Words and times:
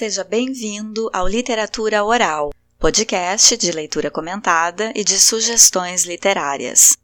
Seja 0.00 0.24
bem-vindo 0.24 1.10
ao 1.12 1.28
Literatura 1.28 2.02
Oral, 2.02 2.54
podcast 2.78 3.54
de 3.54 3.70
leitura 3.70 4.10
comentada 4.10 4.94
e 4.96 5.04
de 5.04 5.20
sugestões 5.20 6.04
literárias. 6.04 6.96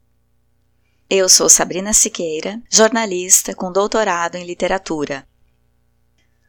Eu 1.11 1.29
sou 1.29 1.46
Sabrina 1.51 1.93
Siqueira, 1.93 2.59
jornalista 2.72 3.54
com 3.54 3.71
doutorado 3.71 4.37
em 4.37 4.46
literatura. 4.46 5.29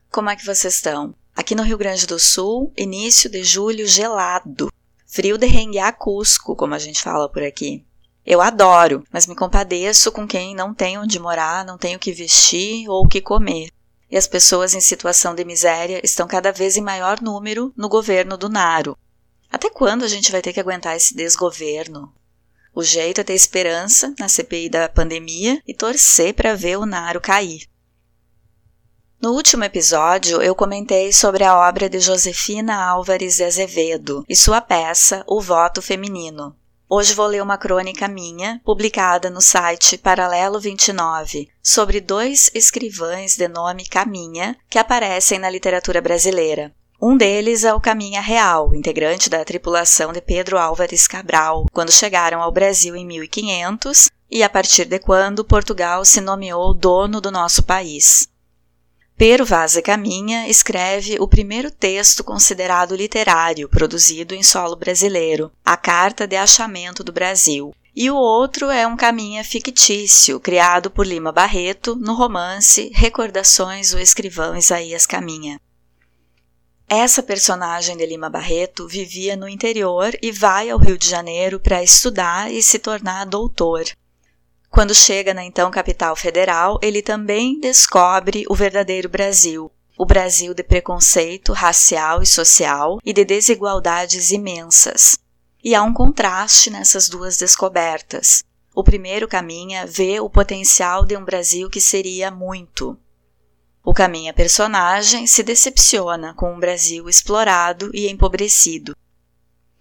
Como 0.09 0.29
é 0.29 0.37
que 0.37 0.45
vocês 0.45 0.75
estão? 0.75 1.13
Aqui 1.35 1.53
no 1.53 1.63
Rio 1.63 1.77
Grande 1.77 2.07
do 2.07 2.17
Sul, 2.17 2.71
início 2.77 3.29
de 3.29 3.43
julho 3.43 3.85
gelado. 3.85 4.71
Frio 5.05 5.37
de 5.37 5.47
renguear 5.47 5.97
Cusco, 5.97 6.55
como 6.55 6.73
a 6.73 6.79
gente 6.79 7.01
fala 7.01 7.29
por 7.29 7.43
aqui. 7.43 7.85
Eu 8.25 8.39
adoro, 8.39 9.03
mas 9.11 9.27
me 9.27 9.35
compadeço 9.35 10.13
com 10.13 10.25
quem 10.25 10.55
não 10.55 10.73
tem 10.73 10.97
onde 10.97 11.19
morar, 11.19 11.65
não 11.65 11.77
tem 11.77 11.97
o 11.97 11.99
que 11.99 12.13
vestir 12.13 12.87
ou 12.87 13.03
o 13.03 13.07
que 13.09 13.19
comer 13.19 13.67
e 14.09 14.17
as 14.17 14.27
pessoas 14.27 14.73
em 14.73 14.81
situação 14.81 15.35
de 15.35 15.43
miséria 15.43 16.01
estão 16.03 16.27
cada 16.27 16.51
vez 16.51 16.77
em 16.77 16.81
maior 16.81 17.21
número 17.21 17.73
no 17.75 17.89
governo 17.89 18.37
do 18.37 18.49
Naro. 18.49 18.97
Até 19.51 19.69
quando 19.69 20.03
a 20.03 20.07
gente 20.07 20.31
vai 20.31 20.41
ter 20.41 20.53
que 20.53 20.59
aguentar 20.59 20.95
esse 20.95 21.15
desgoverno? 21.15 22.13
O 22.73 22.83
jeito 22.83 23.21
é 23.21 23.23
ter 23.23 23.33
esperança 23.33 24.13
na 24.19 24.29
CPI 24.29 24.69
da 24.69 24.87
pandemia 24.87 25.61
e 25.65 25.73
torcer 25.73 26.33
para 26.33 26.55
ver 26.55 26.77
o 26.77 26.85
Naro 26.85 27.19
cair. 27.19 27.67
No 29.19 29.31
último 29.31 29.63
episódio, 29.63 30.41
eu 30.43 30.53
comentei 30.53 31.11
sobre 31.11 31.43
a 31.43 31.57
obra 31.57 31.89
de 31.89 31.99
Josefina 31.99 32.75
Álvares 32.75 33.37
de 33.37 33.43
Azevedo 33.43 34.23
e 34.29 34.35
sua 34.35 34.61
peça 34.61 35.23
O 35.25 35.41
Voto 35.41 35.81
Feminino, 35.81 36.55
Hoje 36.89 37.13
vou 37.13 37.27
ler 37.27 37.43
uma 37.43 37.57
crônica 37.57 38.07
minha, 38.07 38.61
publicada 38.63 39.29
no 39.29 39.41
site 39.41 39.97
Paralelo 39.97 40.57
29, 40.57 41.49
sobre 41.61 41.99
dois 41.99 42.49
escrivães 42.53 43.35
de 43.35 43.45
nome 43.49 43.85
Caminha 43.85 44.55
que 44.69 44.79
aparecem 44.79 45.37
na 45.37 45.49
literatura 45.49 45.99
brasileira. 45.99 46.73
Um 47.01 47.17
deles 47.17 47.65
é 47.65 47.73
o 47.73 47.81
Caminha 47.81 48.21
Real, 48.21 48.73
integrante 48.73 49.29
da 49.29 49.43
tripulação 49.43 50.13
de 50.13 50.21
Pedro 50.21 50.57
Álvares 50.57 51.09
Cabral, 51.09 51.65
quando 51.73 51.91
chegaram 51.91 52.41
ao 52.41 52.53
Brasil 52.53 52.95
em 52.95 53.05
1500 53.05 54.09
e 54.31 54.41
a 54.41 54.49
partir 54.49 54.85
de 54.85 54.97
quando 54.97 55.43
Portugal 55.43 56.05
se 56.05 56.21
nomeou 56.21 56.73
dono 56.73 57.19
do 57.19 57.29
nosso 57.29 57.63
país. 57.63 58.29
Pero 59.17 59.43
Vaz 59.43 59.75
e 59.75 59.81
Caminha 59.81 60.47
escreve 60.47 61.17
o 61.19 61.27
primeiro 61.27 61.71
texto 61.71 62.23
considerado 62.23 62.95
literário 62.95 63.67
produzido 63.67 64.35
em 64.35 64.43
solo 64.43 64.75
brasileiro, 64.75 65.51
a 65.65 65.75
Carta 65.75 66.27
de 66.27 66.35
Achamento 66.35 67.03
do 67.03 67.11
Brasil. 67.11 67.73
E 67.95 68.11
o 68.11 68.15
outro 68.15 68.69
é 68.69 68.85
um 68.85 68.95
caminha 68.95 69.43
fictício, 69.43 70.39
criado 70.39 70.91
por 70.91 71.07
Lima 71.07 71.31
Barreto 71.31 71.95
no 71.95 72.13
romance 72.13 72.91
Recordações 72.93 73.89
do 73.89 73.99
Escrivão 73.99 74.55
Isaías 74.55 75.07
Caminha. 75.07 75.59
Essa 76.87 77.23
personagem 77.23 77.97
de 77.97 78.05
Lima 78.05 78.29
Barreto 78.29 78.87
vivia 78.87 79.35
no 79.35 79.49
interior 79.49 80.15
e 80.21 80.31
vai 80.31 80.69
ao 80.69 80.77
Rio 80.77 80.95
de 80.95 81.09
Janeiro 81.09 81.59
para 81.59 81.81
estudar 81.81 82.51
e 82.51 82.61
se 82.61 82.77
tornar 82.77 83.25
doutor. 83.25 83.83
Quando 84.69 84.93
chega 84.93 85.33
na 85.33 85.43
então 85.43 85.71
capital 85.71 86.15
federal, 86.15 86.77
ele 86.81 87.01
também 87.01 87.59
descobre 87.59 88.45
o 88.49 88.55
verdadeiro 88.55 89.09
Brasil, 89.09 89.71
o 89.97 90.05
Brasil 90.05 90.53
de 90.53 90.63
preconceito 90.63 91.53
racial 91.53 92.21
e 92.21 92.25
social 92.25 92.99
e 93.03 93.11
de 93.11 93.25
desigualdades 93.25 94.31
imensas. 94.31 95.17
E 95.63 95.73
há 95.73 95.81
um 95.81 95.93
contraste 95.93 96.69
nessas 96.69 97.09
duas 97.09 97.37
descobertas. 97.37 98.43
O 98.75 98.83
primeiro 98.83 99.27
caminha 99.27 99.87
vê 99.87 100.19
o 100.19 100.29
potencial 100.29 101.03
de 101.03 101.17
um 101.17 101.25
Brasil 101.25 101.67
que 101.69 101.81
seria 101.81 102.29
muito. 102.29 102.95
O 103.83 103.93
caminha 103.93 104.33
personagem 104.33 105.25
se 105.25 105.41
decepciona 105.41 106.33
com 106.35 106.53
um 106.53 106.59
Brasil 106.59 107.09
explorado 107.09 107.89
e 107.93 108.07
empobrecido. 108.07 108.95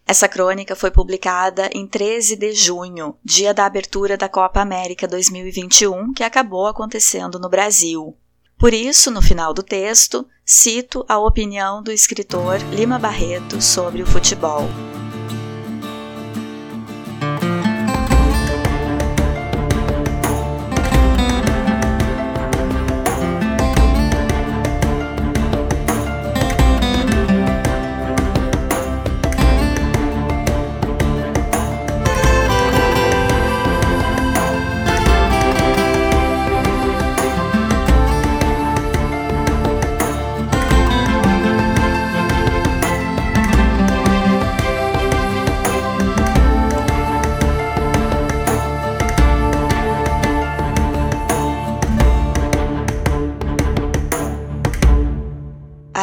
Essa 0.07 0.29
crônica 0.29 0.77
foi 0.77 0.93
publicada 0.93 1.69
em 1.73 1.85
13 1.85 2.37
de 2.37 2.53
junho, 2.53 3.17
dia 3.25 3.53
da 3.53 3.67
abertura 3.67 4.17
da 4.17 4.29
Copa 4.29 4.61
América 4.61 5.09
2021, 5.09 6.13
que 6.13 6.23
acabou 6.23 6.69
acontecendo 6.69 7.41
no 7.41 7.49
Brasil. 7.49 8.17
Por 8.57 8.73
isso, 8.73 9.11
no 9.11 9.21
final 9.21 9.53
do 9.53 9.65
texto, 9.65 10.25
cito 10.45 11.05
a 11.09 11.19
opinião 11.19 11.83
do 11.83 11.91
escritor 11.91 12.59
Lima 12.73 13.01
Barreto 13.01 13.61
sobre 13.61 14.01
o 14.01 14.07
futebol. 14.07 14.69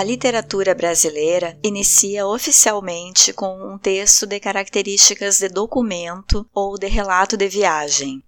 A 0.03 0.05
literatura 0.05 0.75
brasileira 0.75 1.57
inicia 1.63 2.27
oficialmente 2.27 3.31
com 3.31 3.55
um 3.73 3.77
texto 3.77 4.27
de 4.27 4.37
características 4.37 5.39
de 5.39 5.47
documento 5.47 6.45
ou 6.53 6.77
de 6.77 6.87
relato 6.87 7.37
de 7.37 7.47
viagem. 7.47 8.21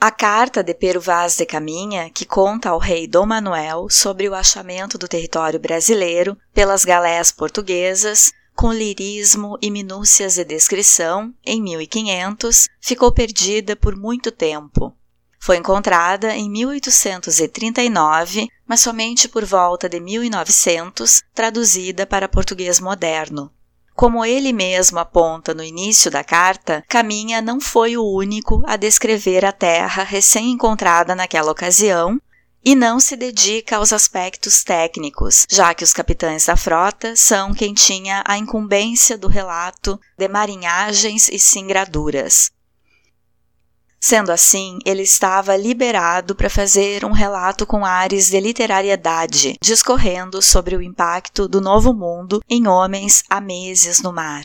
A 0.00 0.12
carta 0.12 0.62
de 0.62 0.72
Pero 0.72 1.00
Vaz 1.00 1.36
de 1.36 1.44
Caminha, 1.44 2.08
que 2.08 2.24
conta 2.24 2.70
ao 2.70 2.78
rei 2.78 3.08
Dom 3.08 3.26
Manuel 3.26 3.88
sobre 3.90 4.28
o 4.28 4.34
achamento 4.36 4.96
do 4.96 5.08
território 5.08 5.58
brasileiro 5.58 6.38
pelas 6.52 6.84
galés 6.84 7.32
portuguesas, 7.32 8.30
com 8.54 8.72
lirismo 8.72 9.58
e 9.60 9.72
minúcias 9.72 10.36
de 10.36 10.44
descrição, 10.44 11.34
em 11.44 11.60
1500, 11.60 12.68
ficou 12.80 13.10
perdida 13.10 13.74
por 13.74 13.96
muito 13.96 14.30
tempo. 14.30 14.96
Foi 15.44 15.58
encontrada 15.58 16.34
em 16.34 16.48
1839, 16.48 18.48
mas 18.66 18.80
somente 18.80 19.28
por 19.28 19.44
volta 19.44 19.90
de 19.90 20.00
1900 20.00 21.20
traduzida 21.34 22.06
para 22.06 22.26
português 22.26 22.80
moderno. 22.80 23.52
Como 23.94 24.24
ele 24.24 24.54
mesmo 24.54 24.98
aponta 24.98 25.52
no 25.52 25.62
início 25.62 26.10
da 26.10 26.24
carta, 26.24 26.82
Caminha 26.88 27.42
não 27.42 27.60
foi 27.60 27.94
o 27.94 28.02
único 28.02 28.62
a 28.64 28.76
descrever 28.76 29.44
a 29.44 29.52
terra 29.52 30.02
recém-encontrada 30.02 31.14
naquela 31.14 31.52
ocasião 31.52 32.18
e 32.64 32.74
não 32.74 32.98
se 32.98 33.14
dedica 33.14 33.76
aos 33.76 33.92
aspectos 33.92 34.64
técnicos, 34.64 35.44
já 35.50 35.74
que 35.74 35.84
os 35.84 35.92
capitães 35.92 36.46
da 36.46 36.56
frota 36.56 37.14
são 37.16 37.52
quem 37.52 37.74
tinha 37.74 38.24
a 38.26 38.38
incumbência 38.38 39.18
do 39.18 39.28
relato 39.28 40.00
de 40.16 40.26
marinhagens 40.26 41.28
e 41.28 41.38
singraduras. 41.38 42.50
Sendo 44.06 44.30
assim, 44.30 44.80
ele 44.84 45.00
estava 45.00 45.56
liberado 45.56 46.34
para 46.34 46.50
fazer 46.50 47.06
um 47.06 47.12
relato 47.12 47.66
com 47.66 47.86
ares 47.86 48.28
de 48.28 48.38
literariedade, 48.38 49.56
discorrendo 49.62 50.42
sobre 50.42 50.76
o 50.76 50.82
impacto 50.82 51.48
do 51.48 51.58
novo 51.58 51.94
mundo 51.94 52.42
em 52.46 52.68
homens 52.68 53.24
há 53.30 53.40
meses 53.40 54.02
no 54.02 54.12
mar. 54.12 54.44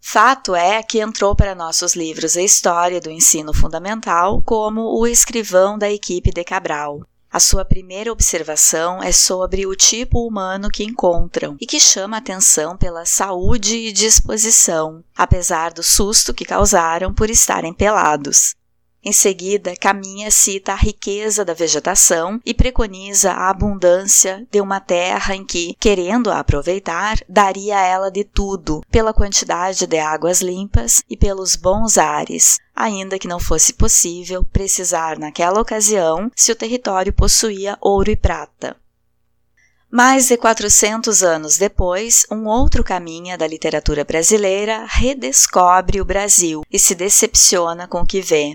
Fato 0.00 0.56
é 0.56 0.82
que 0.82 0.98
entrou 0.98 1.36
para 1.36 1.54
nossos 1.54 1.94
livros 1.94 2.36
a 2.36 2.42
história 2.42 3.00
do 3.00 3.12
ensino 3.12 3.54
fundamental 3.54 4.42
como 4.42 4.98
o 4.98 5.06
escrivão 5.06 5.78
da 5.78 5.88
equipe 5.88 6.32
de 6.32 6.42
Cabral. 6.42 7.02
A 7.30 7.38
sua 7.38 7.62
primeira 7.62 8.10
observação 8.10 9.02
é 9.02 9.12
sobre 9.12 9.66
o 9.66 9.76
tipo 9.76 10.26
humano 10.26 10.70
que 10.70 10.82
encontram 10.82 11.56
e 11.60 11.66
que 11.66 11.78
chama 11.78 12.16
atenção 12.16 12.74
pela 12.74 13.04
saúde 13.04 13.76
e 13.76 13.92
disposição, 13.92 15.04
apesar 15.14 15.72
do 15.72 15.82
susto 15.82 16.32
que 16.32 16.46
causaram 16.46 17.12
por 17.12 17.28
estarem 17.28 17.74
pelados. 17.74 18.54
Em 19.08 19.12
seguida, 19.12 19.74
Caminha 19.74 20.30
cita 20.30 20.72
a 20.72 20.76
riqueza 20.76 21.42
da 21.42 21.54
vegetação 21.54 22.38
e 22.44 22.52
preconiza 22.52 23.32
a 23.32 23.48
abundância 23.48 24.46
de 24.50 24.60
uma 24.60 24.80
terra 24.80 25.34
em 25.34 25.46
que, 25.46 25.74
querendo 25.80 26.30
a 26.30 26.40
aproveitar, 26.40 27.16
daria 27.26 27.78
a 27.78 27.80
ela 27.80 28.10
de 28.10 28.22
tudo, 28.22 28.82
pela 28.90 29.14
quantidade 29.14 29.86
de 29.86 29.98
águas 29.98 30.42
limpas 30.42 31.02
e 31.08 31.16
pelos 31.16 31.56
bons 31.56 31.96
ares, 31.96 32.58
ainda 32.76 33.18
que 33.18 33.26
não 33.26 33.40
fosse 33.40 33.72
possível 33.72 34.44
precisar 34.44 35.18
naquela 35.18 35.58
ocasião 35.58 36.30
se 36.36 36.52
o 36.52 36.54
território 36.54 37.10
possuía 37.10 37.78
ouro 37.80 38.10
e 38.10 38.16
prata. 38.16 38.76
Mais 39.90 40.28
de 40.28 40.36
400 40.36 41.22
anos 41.22 41.56
depois, 41.56 42.26
um 42.30 42.46
outro 42.46 42.84
caminha 42.84 43.38
da 43.38 43.46
literatura 43.46 44.04
brasileira 44.04 44.84
redescobre 44.86 45.98
o 45.98 46.04
Brasil 46.04 46.60
e 46.70 46.78
se 46.78 46.94
decepciona 46.94 47.88
com 47.88 48.02
o 48.02 48.06
que 48.06 48.20
vê. 48.20 48.54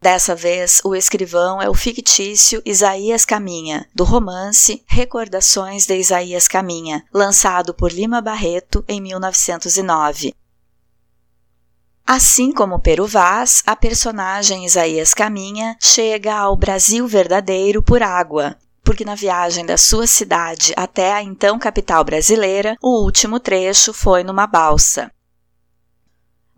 Dessa 0.00 0.34
vez, 0.34 0.80
o 0.84 0.94
escrivão 0.94 1.60
é 1.60 1.68
o 1.68 1.74
fictício 1.74 2.62
Isaías 2.64 3.24
Caminha, 3.24 3.88
do 3.92 4.04
romance 4.04 4.84
Recordações 4.86 5.86
de 5.86 5.96
Isaías 5.96 6.46
Caminha, 6.46 7.04
lançado 7.12 7.74
por 7.74 7.90
Lima 7.90 8.20
Barreto 8.20 8.84
em 8.86 9.00
1909. 9.00 10.34
Assim 12.06 12.52
como 12.52 12.78
Peru 12.78 13.06
Vaz, 13.08 13.62
a 13.66 13.74
personagem 13.74 14.64
Isaías 14.64 15.12
Caminha 15.12 15.76
chega 15.80 16.32
ao 16.32 16.56
Brasil 16.56 17.06
verdadeiro 17.08 17.82
por 17.82 18.00
água, 18.00 18.56
porque 18.84 19.04
na 19.04 19.16
viagem 19.16 19.66
da 19.66 19.76
sua 19.76 20.06
cidade 20.06 20.72
até 20.76 21.12
a 21.12 21.22
então 21.22 21.58
capital 21.58 22.04
brasileira, 22.04 22.76
o 22.80 23.02
último 23.04 23.40
trecho 23.40 23.92
foi 23.92 24.22
numa 24.22 24.46
balsa. 24.46 25.10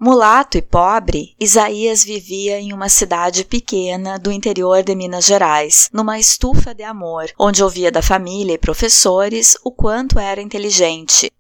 Mulato 0.03 0.57
e 0.57 0.63
pobre, 0.63 1.37
Isaías 1.39 2.03
vivia 2.03 2.59
em 2.59 2.73
uma 2.73 2.89
cidade 2.89 3.45
pequena 3.45 4.19
do 4.19 4.33
interior 4.33 4.83
de 4.83 4.95
Minas 4.95 5.27
Gerais, 5.27 5.91
numa 5.93 6.19
estufa 6.19 6.75
de 6.75 6.83
amor, 6.83 7.31
onde 7.39 7.63
ouvia 7.63 7.93
da 7.93 8.01
família 8.01 8.55
e 8.55 8.59
professores 8.59 9.59
o 9.63 9.71
quanto 9.71 10.19
era 10.19 10.41
inteligente. 10.41 11.31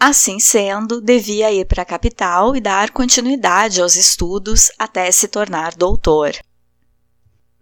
Assim 0.00 0.40
sendo, 0.40 1.00
devia 1.00 1.52
ir 1.52 1.64
para 1.64 1.82
a 1.82 1.86
capital 1.86 2.56
e 2.56 2.60
dar 2.60 2.90
continuidade 2.90 3.80
aos 3.80 3.94
estudos 3.94 4.72
até 4.76 5.08
se 5.12 5.28
tornar 5.28 5.76
doutor. 5.76 6.32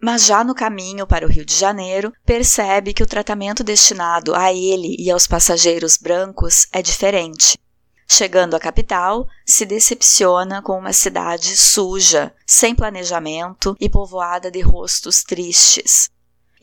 Mas 0.01 0.25
já 0.25 0.43
no 0.43 0.55
caminho 0.55 1.05
para 1.05 1.23
o 1.23 1.29
Rio 1.29 1.45
de 1.45 1.53
Janeiro, 1.53 2.11
percebe 2.25 2.95
que 2.95 3.03
o 3.03 3.07
tratamento 3.07 3.63
destinado 3.63 4.33
a 4.33 4.51
ele 4.51 4.95
e 4.97 5.11
aos 5.11 5.27
passageiros 5.27 5.97
brancos 5.97 6.65
é 6.71 6.81
diferente. 6.81 7.59
Chegando 8.07 8.55
à 8.55 8.59
capital, 8.59 9.27
se 9.45 9.65
decepciona 9.65 10.61
com 10.61 10.79
uma 10.79 10.93
cidade 10.93 11.57
suja, 11.57 12.33
sem 12.45 12.73
planejamento 12.73 13.75
e 13.79 13.89
povoada 13.89 14.49
de 14.49 14.61
rostos 14.61 15.23
tristes. 15.23 16.09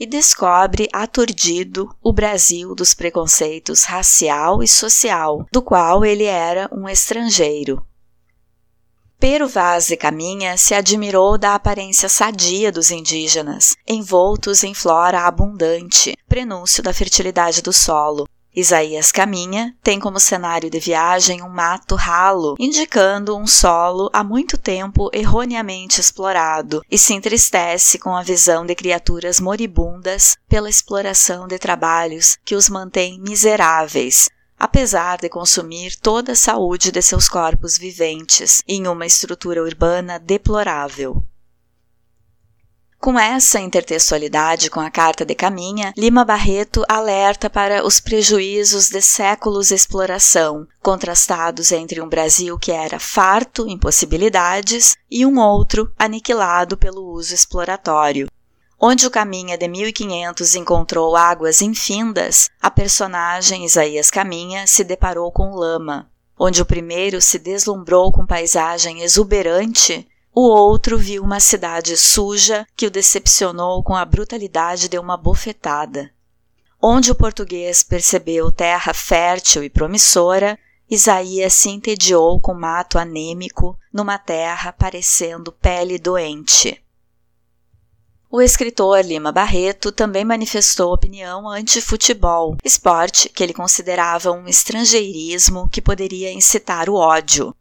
E 0.01 0.07
descobre, 0.07 0.89
aturdido, 0.93 1.95
o 2.03 2.13
Brasil 2.13 2.75
dos 2.75 2.95
preconceitos 2.95 3.85
racial 3.85 4.63
e 4.63 4.67
social, 4.67 5.47
do 5.53 5.63
qual 5.63 6.05
ele 6.05 6.25
era 6.25 6.69
um 6.73 6.89
estrangeiro. 6.89 7.87
Pero 9.21 9.49
Vaz 9.49 9.87
de 9.87 9.97
Caminha 9.97 10.57
se 10.57 10.75
admirou 10.75 11.39
da 11.39 11.55
aparência 11.55 12.09
sadia 12.09 12.73
dos 12.73 12.91
indígenas, 12.91 13.77
envoltos 13.87 14.65
em 14.65 14.75
flora 14.75 15.21
abundante, 15.21 16.17
prenúncio 16.29 16.83
da 16.83 16.93
fertilidade 16.93 17.63
do 17.63 17.73
solo, 17.73 18.29
Isaías 18.55 19.11
caminha, 19.11 19.75
tem 19.83 19.99
como 19.99 20.21
cenário 20.21 20.71
de 20.71 20.79
viagem 20.79 21.43
um 21.43 21.49
mato 21.49 21.97
ralo, 21.97 22.55
indicando 22.59 23.37
um 23.37 23.47
solo 23.47 24.09
há 24.13 24.23
muito 24.23 24.57
tempo 24.57 25.11
erroneamente 25.13 26.01
explorado, 26.01 26.81
e 26.89 26.97
se 26.97 27.15
entristece 27.15 27.99
com 27.99 28.15
a 28.15 28.23
visão 28.23 28.65
de 28.65 28.75
criaturas 28.75 29.41
moribundas 29.41 30.37
pela 30.49 30.71
exploração 30.71 31.49
de 31.49 31.59
trabalhos 31.59 32.39
que 32.45 32.55
os 32.55 32.69
mantém 32.69 33.21
miseráveis, 33.21 34.29
apesar 34.59 35.19
de 35.19 35.29
consumir 35.29 35.97
toda 35.97 36.33
a 36.33 36.37
saúde 36.37 36.93
de 36.93 37.03
seus 37.03 37.29
corpos 37.29 37.77
viventes 37.77 38.63
em 38.69 38.87
uma 38.87 39.05
estrutura 39.05 39.63
urbana 39.63 40.19
deplorável. 40.19 41.25
Com 43.05 43.19
essa 43.19 43.61
intertextualidade 43.61 44.71
com 44.71 44.81
a 44.81 44.91
Carta 44.91 45.27
de 45.27 45.35
Caminha, 45.35 45.93
Lima 45.95 46.25
Barreto 46.25 46.83
alerta 46.89 47.51
para 47.51 47.87
os 47.87 48.01
prejuízos 48.01 48.89
de 48.89 49.03
séculos 49.03 49.69
de 49.69 49.75
exploração, 49.75 50.67
contrastados 50.81 51.71
entre 51.71 52.01
um 52.01 52.09
Brasil 52.09 52.59
que 52.59 52.73
era 52.73 52.99
farto 52.99 53.69
em 53.69 53.77
possibilidades 53.77 54.97
e 55.11 55.27
um 55.27 55.39
outro 55.39 55.93
aniquilado 55.99 56.79
pelo 56.79 57.13
uso 57.13 57.35
exploratório. 57.35 58.27
Onde 58.81 59.07
o 59.07 59.11
Caminha 59.11 59.59
de 59.59 59.69
1500 59.69 60.55
encontrou 60.55 61.15
águas 61.15 61.61
infindas, 61.61 62.49
a 62.59 62.71
personagem 62.71 63.67
Isaías 63.67 64.11
Caminha 64.11 64.67
se 64.67 64.83
deparou 64.83 65.31
com 65.31 65.55
lama. 65.55 66.11
Onde 66.39 66.63
o 66.63 66.65
primeiro 66.65 67.21
se 67.21 67.39
deslumbrou 67.39 68.11
com 68.11 68.25
paisagem 68.25 69.03
exuberante, 69.03 70.09
o 70.35 70.49
outro 70.49 70.99
viu 70.99 71.23
uma 71.23 71.39
cidade 71.39 71.97
suja 71.97 72.67
que 72.75 72.87
o 72.87 72.91
decepcionou 72.91 73.83
com 73.85 73.95
a 73.95 74.05
brutalidade 74.05 74.89
de 74.89 74.99
uma 74.99 75.17
bofetada. 75.17 76.11
Onde 76.83 77.13
o 77.13 77.15
português 77.15 77.85
percebeu 77.85 78.51
terra 78.51 78.93
fértil 78.93 79.63
e 79.63 79.71
promissora, 79.71 80.59
Isaías 80.91 81.55
se 81.55 81.71
entediou 81.71 82.41
com 82.41 82.53
mato 82.53 82.99
anêmico 82.99 83.79
numa 83.93 84.19
terra 84.19 84.73
parecendo 84.73 85.53
pele 85.53 85.99
doente. 85.99 86.83
O 88.29 88.43
escritor 88.43 89.05
Lima 89.05 89.31
Barreto 89.31 89.93
também 89.93 90.25
manifestou 90.25 90.93
opinião 90.93 91.49
anti-futebol, 91.49 92.57
esporte 92.65 93.29
que 93.29 93.45
ele 93.45 93.55
considerava 93.55 94.33
um 94.33 94.49
estrangeirismo 94.49 95.69
que 95.69 95.81
poderia 95.81 96.33
incitar 96.33 96.91
o 96.91 96.97
ódio. 96.97 97.55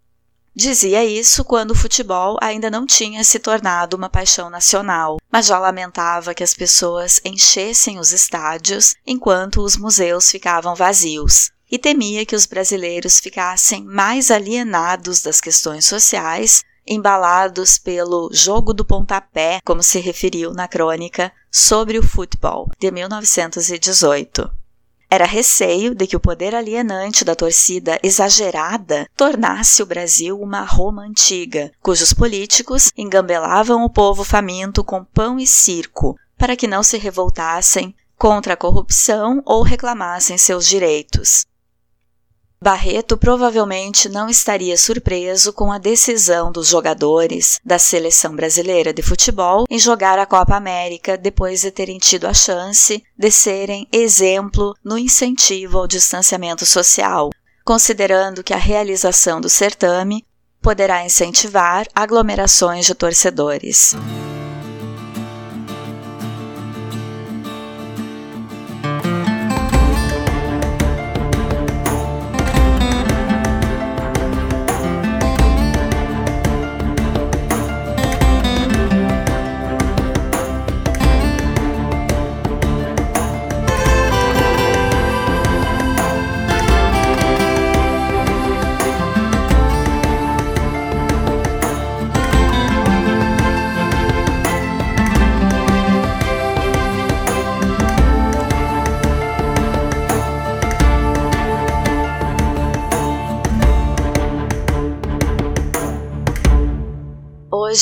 Dizia 0.56 1.04
isso 1.04 1.44
quando 1.44 1.72
o 1.72 1.76
futebol 1.76 2.38
ainda 2.40 2.70
não 2.70 2.86
tinha 2.86 3.24
se 3.24 3.40
tornado 3.40 3.98
uma 3.98 4.08
paixão 4.08 4.52
nacional, 4.52 5.18
mas 5.32 5.48
já 5.48 5.58
lamentava 5.58 6.36
que 6.36 6.44
as 6.44 6.54
pessoas 6.54 7.20
enchessem 7.26 7.98
os 7.98 8.12
estádios 8.12 8.96
enquanto 9.06 9.62
os 9.62 9.76
museus 9.76 10.30
ficavam 10.30 10.76
vazios. 10.76 11.50
E 11.72 11.80
temia 11.80 12.24
que 12.24 12.36
os 12.36 12.46
brasileiros 12.46 13.20
ficassem 13.20 13.84
mais 13.84 14.30
alienados 14.30 15.24
das 15.24 15.42
questões 15.42 15.88
sociais, 15.88 16.64
embalados 16.86 17.80
pelo 17.80 18.30
jogo 18.32 18.76
do 18.76 18.86
pontapé, 18.86 19.60
como 19.66 19.82
se 19.82 20.00
referiu 20.00 20.54
na 20.54 20.68
crônica 20.68 21.32
sobre 21.52 21.98
o 21.98 22.04
futebol 22.04 22.70
de 22.80 22.92
1918. 22.92 24.63
Era 25.14 25.26
receio 25.28 25.94
de 25.94 26.08
que 26.08 26.16
o 26.16 26.20
poder 26.20 26.56
alienante 26.56 27.24
da 27.24 27.36
torcida 27.36 28.00
exagerada 28.02 29.08
tornasse 29.16 29.84
o 29.84 29.86
Brasil 29.86 30.42
uma 30.42 30.62
Roma 30.62 31.04
antiga, 31.04 31.72
cujos 31.84 32.12
políticos 32.12 32.92
engambelavam 32.98 33.84
o 33.84 33.92
povo 33.92 34.24
faminto 34.24 34.84
com 34.84 35.04
pão 35.04 35.40
e 35.40 35.46
circo, 35.46 36.18
para 36.36 36.56
que 36.56 36.66
não 36.66 36.82
se 36.82 36.98
revoltassem 36.98 37.94
contra 38.18 38.56
a 38.56 38.58
corrupção 38.58 39.40
ou 39.46 39.62
reclamassem 39.62 40.36
seus 40.36 40.68
direitos. 40.68 41.46
Barreto 42.64 43.18
provavelmente 43.18 44.08
não 44.08 44.30
estaria 44.30 44.78
surpreso 44.78 45.52
com 45.52 45.70
a 45.70 45.78
decisão 45.78 46.50
dos 46.50 46.70
jogadores 46.70 47.60
da 47.62 47.78
seleção 47.78 48.34
brasileira 48.34 48.94
de 48.94 49.02
futebol 49.02 49.66
em 49.70 49.78
jogar 49.78 50.18
a 50.18 50.26
Copa 50.26 50.56
América 50.56 51.18
depois 51.18 51.60
de 51.60 51.72
terem 51.72 51.98
tido 51.98 52.26
a 52.26 52.34
chance 52.34 53.04
de 53.18 53.30
serem 53.30 53.86
exemplo 53.92 54.74
no 54.82 54.98
incentivo 54.98 55.78
ao 55.78 55.88
distanciamento 55.88 56.66
social, 56.66 57.32
considerando 57.66 58.42
que 58.42 58.54
a 58.54 58.58
realização 58.58 59.42
do 59.42 59.50
certame 59.50 60.26
poderá 60.62 61.06
incentivar 61.06 61.86
aglomerações 61.94 62.86
de 62.86 62.96
torcedores. 62.96 63.94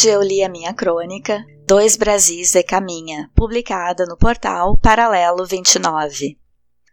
Hoje 0.02 0.10
eu 0.10 0.24
li 0.24 0.44
a 0.44 0.50
minha 0.50 0.74
crônica 0.74 1.46
Dois 1.68 1.96
Brasis 1.96 2.54
de 2.54 2.64
Caminha, 2.64 3.30
publicada 3.36 4.04
no 4.08 4.18
portal 4.18 4.76
Paralelo 4.82 5.46
29. 5.46 6.40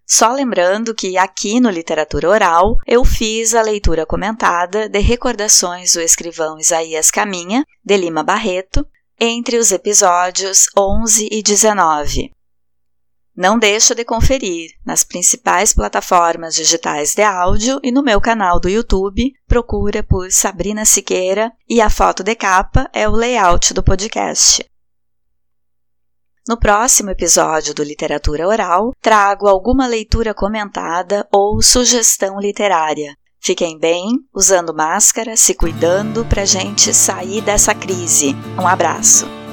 Só 0.06 0.30
lembrando 0.30 0.94
que 0.94 1.16
aqui 1.16 1.58
no 1.58 1.70
Literatura 1.70 2.28
Oral 2.28 2.76
eu 2.86 3.02
fiz 3.06 3.54
a 3.54 3.62
leitura 3.62 4.04
comentada 4.04 4.90
de 4.90 4.98
Recordações 4.98 5.94
do 5.94 6.02
escrivão 6.02 6.58
Isaías 6.58 7.10
Caminha, 7.10 7.64
de 7.82 7.96
Lima 7.96 8.22
Barreto, 8.22 8.86
entre 9.18 9.56
os 9.56 9.72
episódios 9.72 10.66
11 10.76 11.30
e 11.32 11.42
19. 11.42 12.30
Não 13.38 13.56
deixa 13.56 13.94
de 13.94 14.04
conferir 14.04 14.72
nas 14.84 15.04
principais 15.04 15.72
plataformas 15.72 16.56
digitais 16.56 17.14
de 17.14 17.22
áudio 17.22 17.78
e 17.84 17.92
no 17.92 18.02
meu 18.02 18.20
canal 18.20 18.58
do 18.58 18.68
YouTube. 18.68 19.32
Procura 19.46 20.02
por 20.02 20.32
Sabrina 20.32 20.84
Siqueira 20.84 21.52
e 21.68 21.80
a 21.80 21.88
foto 21.88 22.24
de 22.24 22.34
capa 22.34 22.90
é 22.92 23.08
o 23.08 23.12
layout 23.12 23.72
do 23.72 23.80
podcast. 23.80 24.68
No 26.48 26.58
próximo 26.58 27.10
episódio 27.10 27.72
do 27.72 27.84
Literatura 27.84 28.48
Oral, 28.48 28.90
trago 29.00 29.46
alguma 29.46 29.86
leitura 29.86 30.34
comentada 30.34 31.24
ou 31.32 31.62
sugestão 31.62 32.40
literária. 32.40 33.14
Fiquem 33.38 33.78
bem, 33.78 34.18
usando 34.34 34.74
máscara, 34.74 35.36
se 35.36 35.54
cuidando 35.54 36.24
para 36.24 36.44
gente 36.44 36.92
sair 36.92 37.40
dessa 37.40 37.72
crise. 37.72 38.34
Um 38.60 38.66
abraço! 38.66 39.47